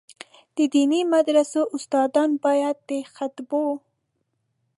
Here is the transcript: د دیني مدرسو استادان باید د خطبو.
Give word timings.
د 0.55 0.57
دیني 0.73 1.01
مدرسو 1.13 1.61
استادان 1.75 2.29
باید 2.45 2.75
د 2.89 2.91
خطبو. 3.15 3.65